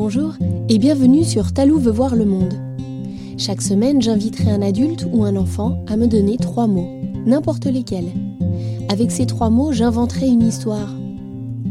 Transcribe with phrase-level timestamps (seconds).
[0.00, 0.34] Bonjour
[0.68, 2.54] et bienvenue sur Talou veut voir le monde.
[3.36, 6.88] Chaque semaine, j'inviterai un adulte ou un enfant à me donner trois mots,
[7.26, 8.12] n'importe lesquels.
[8.88, 10.94] Avec ces trois mots, j'inventerai une histoire.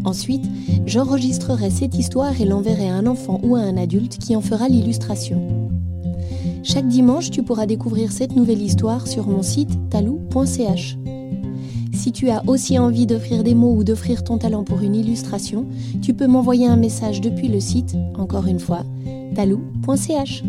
[0.04, 0.44] Ensuite,
[0.86, 4.68] j'enregistrerai cette histoire et l'enverrai à un enfant ou à un adulte qui en fera
[4.68, 5.70] l'illustration.
[6.64, 10.98] Chaque dimanche, tu pourras découvrir cette nouvelle histoire sur mon site talou.ch.
[11.98, 15.66] Si tu as aussi envie d'offrir des mots ou d'offrir ton talent pour une illustration,
[16.04, 18.86] tu peux m'envoyer un message depuis le site, encore une fois,
[19.36, 20.44] talou.ch.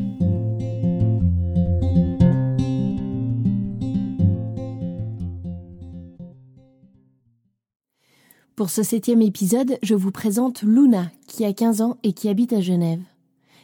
[8.54, 12.52] Pour ce septième épisode, je vous présente Luna, qui a 15 ans et qui habite
[12.52, 13.00] à Genève.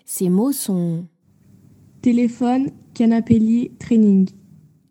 [0.06, 1.04] Ses mots sont
[2.00, 4.30] téléphone, canapé training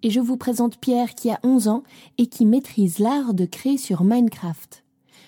[0.03, 1.84] et je vous présente Pierre qui a 11 ans
[2.17, 4.84] et qui maîtrise l'art de créer sur Minecraft.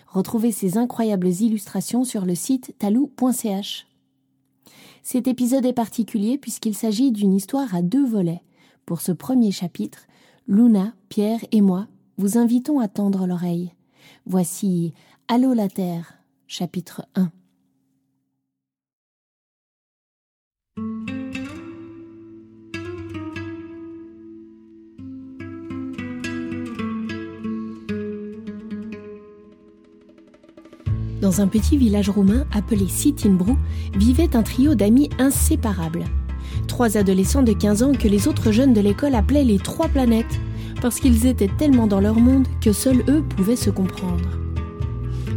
[0.08, 3.88] Retrouvez ces incroyables illustrations sur le site talou.ch.
[5.02, 8.44] Cet épisode est particulier puisqu'il s'agit d'une histoire à deux volets.
[8.86, 10.08] Pour ce premier chapitre,
[10.48, 13.74] Luna, Pierre et moi vous invitons à tendre l'oreille.
[14.26, 14.94] Voici
[15.28, 16.14] Allô la Terre,
[16.48, 17.32] chapitre 1.
[31.26, 33.58] Dans un petit village roumain appelé Sitinbrou
[33.96, 36.04] vivait un trio d'amis inséparables.
[36.68, 40.40] Trois adolescents de 15 ans que les autres jeunes de l'école appelaient les trois planètes,
[40.84, 44.38] parce qu'ils étaient tellement dans leur monde que seuls eux pouvaient se comprendre.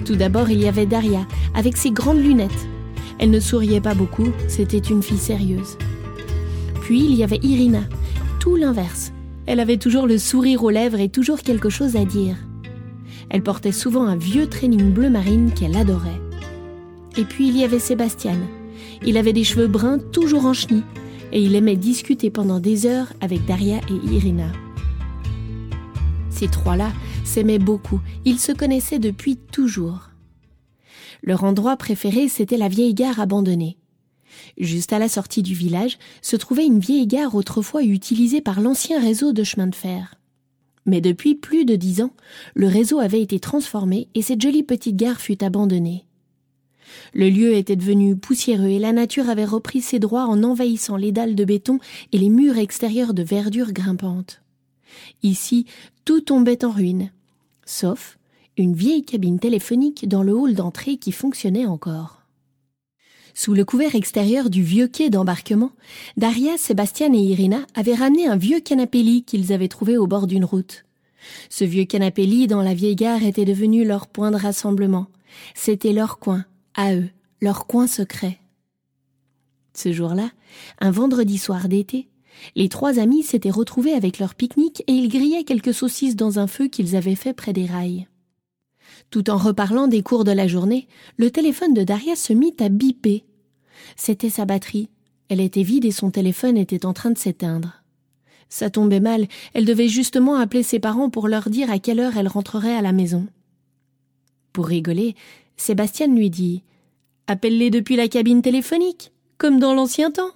[0.05, 2.69] Tout d'abord, il y avait Daria, avec ses grandes lunettes.
[3.19, 5.78] Elle ne souriait pas beaucoup, c'était une fille sérieuse.
[6.83, 7.84] Puis il y avait Irina,
[8.41, 9.11] tout l'inverse.
[9.47, 12.36] Elle avait toujours le sourire aux lèvres et toujours quelque chose à dire.
[13.30, 16.20] Elle portait souvent un vieux training bleu marine qu'elle adorait.
[17.16, 18.38] Et puis il y avait Sébastien.
[19.04, 20.84] Il avait des cheveux bruns toujours en chenille
[21.32, 24.50] et il aimait discuter pendant des heures avec Daria et Irina.
[26.30, 26.92] Ces trois-là
[27.25, 30.10] s'aimaient beaucoup, ils se connaissaient depuis toujours.
[31.22, 33.76] Leur endroit préféré, c'était la vieille gare abandonnée.
[34.56, 39.00] Juste à la sortie du village se trouvait une vieille gare autrefois utilisée par l'ancien
[39.00, 40.17] réseau de chemin de fer.
[40.88, 42.15] Mais depuis plus de dix ans,
[42.54, 46.06] le réseau avait été transformé et cette jolie petite gare fut abandonnée.
[47.12, 51.12] Le lieu était devenu poussiéreux et la nature avait repris ses droits en envahissant les
[51.12, 51.78] dalles de béton
[52.12, 54.41] et les murs extérieurs de verdure grimpante.
[55.22, 55.66] Ici,
[56.06, 57.10] tout tombait en ruine,
[57.66, 58.19] sauf
[58.56, 62.17] une vieille cabine téléphonique dans le hall d'entrée qui fonctionnait encore.
[63.41, 65.71] Sous le couvert extérieur du vieux quai d'embarquement,
[66.16, 70.44] Daria, Sébastien et Irina avaient ramené un vieux canapé-lit qu'ils avaient trouvé au bord d'une
[70.44, 70.84] route.
[71.48, 75.06] Ce vieux canapé-lit dans la vieille gare était devenu leur point de rassemblement.
[75.54, 77.10] C'était leur coin, à eux,
[77.41, 78.41] leur coin secret.
[79.72, 80.32] Ce jour-là,
[80.81, 82.09] un vendredi soir d'été,
[82.56, 86.48] les trois amis s'étaient retrouvés avec leur pique-nique et ils grillaient quelques saucisses dans un
[86.48, 88.09] feu qu'ils avaient fait près des rails.
[89.10, 90.88] Tout en reparlant des cours de la journée,
[91.19, 93.25] le téléphone de Daria se mit à biper
[93.97, 94.88] c'était sa batterie.
[95.28, 97.82] Elle était vide et son téléphone était en train de s'éteindre.
[98.49, 102.16] Ça tombait mal, elle devait justement appeler ses parents pour leur dire à quelle heure
[102.16, 103.27] elle rentrerait à la maison.
[104.53, 105.15] Pour rigoler,
[105.56, 106.62] Sébastien lui dit
[107.27, 110.31] Appelle-les depuis la cabine téléphonique, comme dans l'ancien temps.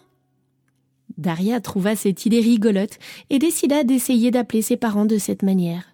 [1.17, 2.99] Daria trouva cette idée rigolote
[3.31, 5.85] et décida d'essayer d'appeler ses parents de cette manière.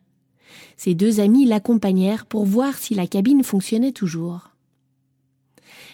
[0.77, 4.51] Ses deux amis l'accompagnèrent pour voir si la cabine fonctionnait toujours.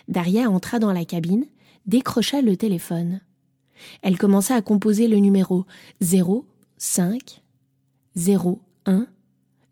[0.09, 1.47] Daria entra dans la cabine,
[1.87, 3.21] décrocha le téléphone.
[4.03, 5.65] Elle commença à composer le numéro
[6.00, 6.47] 0,
[6.78, 7.43] 5,
[8.15, 9.06] 0, 1,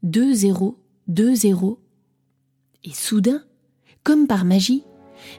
[0.02, 0.78] 2, 0,
[1.08, 1.78] 2, 0.
[2.84, 3.42] Et soudain,
[4.02, 4.84] comme par magie,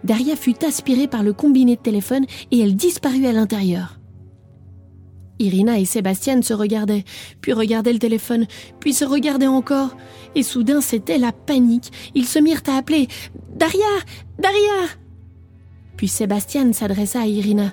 [0.03, 3.99] Daria fut aspirée par le combiné de téléphone et elle disparut à l'intérieur.
[5.39, 7.03] Irina et Sébastien se regardaient,
[7.41, 8.45] puis regardaient le téléphone,
[8.79, 9.97] puis se regardaient encore,
[10.35, 11.91] et soudain c'était la panique.
[12.15, 13.07] Ils se mirent à appeler
[13.55, 13.79] Daria
[14.39, 14.87] Daria
[16.03, 17.71] puis Sébastien s'adressa à Irina.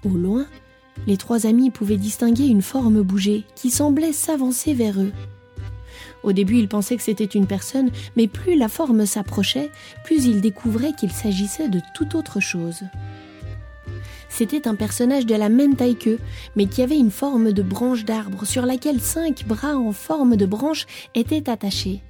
[0.05, 0.47] Au loin,
[1.07, 5.13] les trois amis pouvaient distinguer une forme bouger qui semblait s'avancer vers eux.
[6.23, 9.71] Au début, ils pensaient que c'était une personne, mais plus la forme s'approchait,
[10.05, 12.83] plus ils découvraient qu'il s'agissait de tout autre chose.
[14.29, 16.19] C'était un personnage de la même taille qu'eux,
[16.57, 20.47] mais qui avait une forme de branche d'arbre sur laquelle cinq bras en forme de
[20.47, 22.01] branche étaient attachés.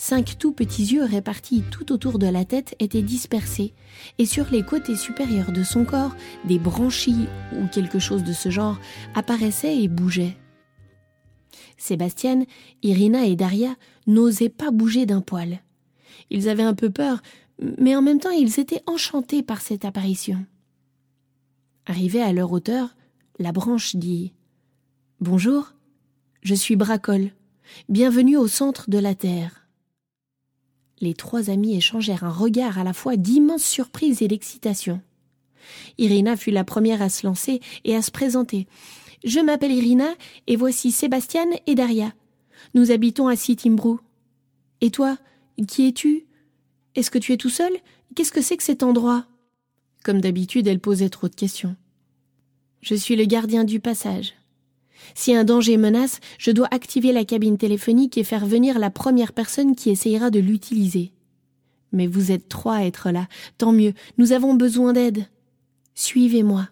[0.00, 3.74] Cinq tout petits yeux répartis tout autour de la tête étaient dispersés,
[4.18, 6.14] et sur les côtés supérieurs de son corps,
[6.44, 7.26] des branchies
[7.58, 8.78] ou quelque chose de ce genre
[9.16, 10.36] apparaissaient et bougeaient.
[11.76, 12.44] Sébastien,
[12.84, 13.74] Irina et Daria
[14.06, 15.62] n'osaient pas bouger d'un poil.
[16.30, 17.20] Ils avaient un peu peur,
[17.78, 20.46] mais en même temps ils étaient enchantés par cette apparition.
[21.86, 22.94] Arrivé à leur hauteur,
[23.40, 24.32] la branche dit
[25.20, 25.72] Bonjour,
[26.42, 27.32] je suis Bracol.
[27.88, 29.67] Bienvenue au centre de la Terre.
[31.00, 35.00] Les trois amis échangèrent un regard à la fois d'immense surprise et d'excitation.
[35.98, 38.66] Irina fut la première à se lancer et à se présenter.
[39.24, 40.14] Je m'appelle Irina
[40.46, 42.12] et voici Sébastien et Daria.
[42.74, 43.96] Nous habitons à Sitimbru.
[44.80, 45.18] Et toi,
[45.66, 46.26] qui es-tu?
[46.94, 47.72] Est-ce que tu es tout seul?
[48.14, 49.26] Qu'est-ce que c'est que cet endroit?
[50.04, 51.76] Comme d'habitude, elle posait trop de questions.
[52.80, 54.34] Je suis le gardien du passage.
[55.14, 59.32] Si un danger menace, je dois activer la cabine téléphonique et faire venir la première
[59.32, 61.12] personne qui essayera de l'utiliser.
[61.92, 63.28] Mais vous êtes trois à être là.
[63.56, 65.26] Tant mieux, nous avons besoin d'aide.
[65.94, 66.68] Suivez-moi.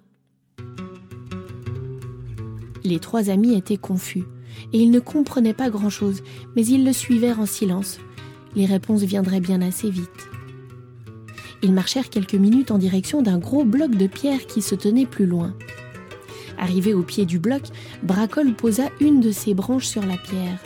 [2.85, 4.25] Les trois amis étaient confus,
[4.73, 6.23] et ils ne comprenaient pas grand-chose,
[6.55, 7.99] mais ils le suivèrent en silence.
[8.55, 10.29] Les réponses viendraient bien assez vite.
[11.63, 15.27] Ils marchèrent quelques minutes en direction d'un gros bloc de pierre qui se tenait plus
[15.27, 15.55] loin.
[16.59, 17.63] Arrivé au pied du bloc,
[18.03, 20.59] Bracol posa une de ses branches sur la pierre.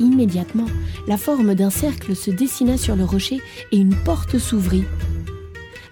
[0.00, 0.66] Immédiatement,
[1.06, 3.40] la forme d'un cercle se dessina sur le rocher
[3.72, 4.84] et une porte s'ouvrit.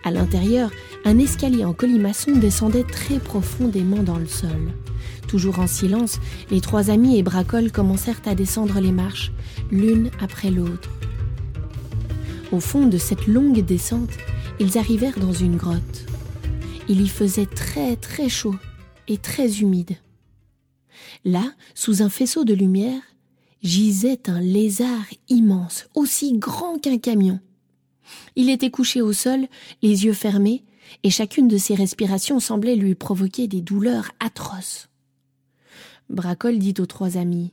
[0.04, 0.70] À l'intérieur,
[1.06, 4.72] un escalier en colimaçon descendait très profondément dans le sol.
[5.28, 6.20] Toujours en silence,
[6.50, 9.32] les trois amis et Bracol commencèrent à descendre les marches,
[9.70, 10.90] l'une après l'autre.
[12.52, 14.12] Au fond de cette longue descente,
[14.60, 16.06] ils arrivèrent dans une grotte.
[16.88, 18.54] Il y faisait très très chaud
[19.08, 19.96] et très humide.
[21.24, 23.02] Là, sous un faisceau de lumière,
[23.62, 27.40] gisait un lézard immense, aussi grand qu'un camion.
[28.36, 29.46] Il était couché au sol,
[29.82, 30.64] les yeux fermés,
[31.02, 34.88] et chacune de ses respirations semblait lui provoquer des douleurs atroces.
[36.10, 37.52] Bracol dit aux trois amis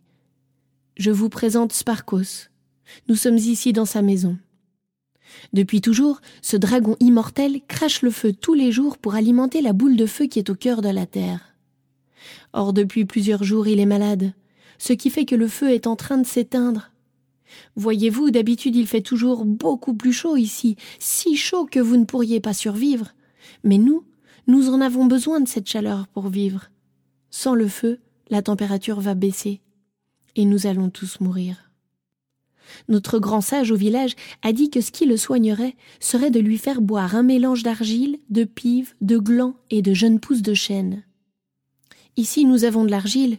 [0.98, 2.50] Je vous présente Sparkos.
[3.08, 4.38] Nous sommes ici dans sa maison.
[5.54, 9.96] Depuis toujours, ce dragon immortel crache le feu tous les jours pour alimenter la boule
[9.96, 11.56] de feu qui est au cœur de la terre.
[12.54, 14.34] Or, depuis plusieurs jours, il est malade,
[14.78, 16.92] ce qui fait que le feu est en train de s'éteindre.
[17.76, 22.40] Voyez-vous, d'habitude il fait toujours beaucoup plus chaud ici, si chaud que vous ne pourriez
[22.40, 23.14] pas survivre.
[23.64, 24.06] Mais nous,
[24.48, 26.70] nous en avons besoin de cette chaleur pour vivre.
[27.30, 29.62] Sans le feu, la température va baisser,
[30.36, 31.71] et nous allons tous mourir.
[32.88, 36.58] Notre grand sage au village a dit que ce qui le soignerait serait de lui
[36.58, 41.04] faire boire un mélange d'argile, de pive, de gland et de jeunes pousses de chêne.
[42.18, 43.38] Ici nous avons de l'argile,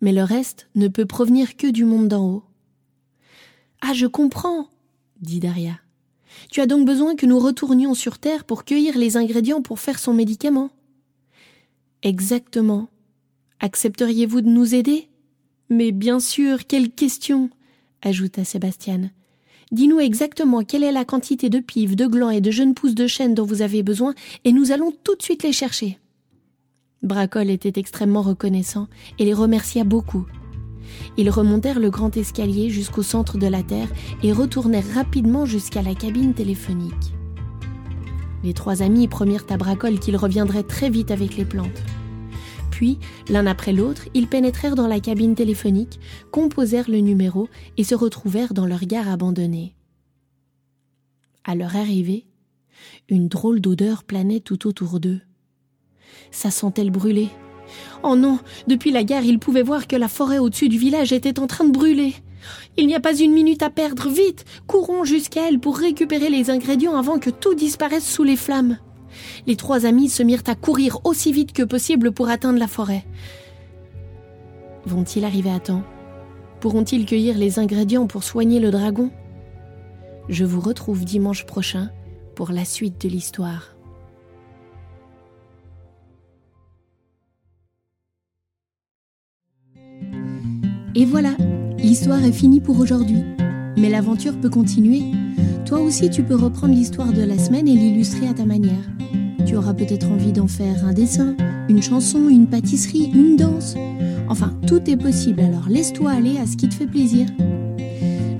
[0.00, 2.44] mais le reste ne peut provenir que du monde d'en haut.
[3.80, 4.68] Ah, je comprends,
[5.20, 5.78] dit Daria.
[6.50, 9.98] Tu as donc besoin que nous retournions sur Terre pour cueillir les ingrédients pour faire
[9.98, 10.70] son médicament
[12.02, 12.88] Exactement.
[13.60, 15.08] Accepteriez-vous de nous aider?
[15.70, 17.50] Mais bien sûr, quelle question
[18.04, 19.10] ajouta Sébastien.
[19.72, 23.06] Dis-nous exactement quelle est la quantité de pives, de glands et de jeunes pousses de
[23.06, 25.98] chêne dont vous avez besoin, et nous allons tout de suite les chercher.
[27.02, 30.26] Bracol était extrêmement reconnaissant et les remercia beaucoup.
[31.16, 33.88] Ils remontèrent le grand escalier jusqu'au centre de la Terre
[34.22, 37.14] et retournèrent rapidement jusqu'à la cabine téléphonique.
[38.42, 41.82] Les trois amis promirent à Bracol qu'ils reviendraient très vite avec les plantes.
[43.28, 45.98] L'un après l'autre, ils pénétrèrent dans la cabine téléphonique,
[46.30, 49.74] composèrent le numéro et se retrouvèrent dans leur gare abandonnée.
[51.44, 52.26] À leur arrivée,
[53.08, 55.20] une drôle d'odeur planait tout autour d'eux.
[56.30, 57.28] Ça sentait le brûler.
[58.02, 61.38] Oh non, depuis la gare, ils pouvaient voir que la forêt au-dessus du village était
[61.38, 62.14] en train de brûler.
[62.76, 66.50] Il n'y a pas une minute à perdre, vite, courons jusqu'à elle pour récupérer les
[66.50, 68.78] ingrédients avant que tout disparaisse sous les flammes.
[69.46, 73.04] Les trois amis se mirent à courir aussi vite que possible pour atteindre la forêt.
[74.86, 75.82] Vont-ils arriver à temps?
[76.60, 79.10] Pourront-ils cueillir les ingrédients pour soigner le dragon?
[80.28, 81.90] Je vous retrouve dimanche prochain
[82.34, 83.70] pour la suite de l'histoire.
[90.96, 91.36] Et voilà,
[91.76, 93.24] l'histoire est finie pour aujourd'hui.
[93.76, 95.02] Mais l'aventure peut continuer.
[95.66, 98.93] Toi aussi, tu peux reprendre l'histoire de la semaine et l'illustrer à ta manière.
[99.46, 101.34] Tu auras peut-être envie d'en faire un dessin,
[101.68, 103.76] une chanson, une pâtisserie, une danse.
[104.28, 107.26] Enfin, tout est possible, alors laisse-toi aller à ce qui te fait plaisir.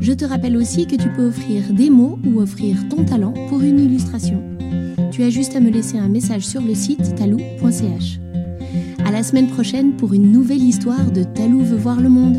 [0.00, 3.62] Je te rappelle aussi que tu peux offrir des mots ou offrir ton talent pour
[3.62, 4.42] une illustration.
[5.10, 8.20] Tu as juste à me laisser un message sur le site talou.ch.
[9.04, 12.38] À la semaine prochaine pour une nouvelle histoire de Talou veut voir le monde.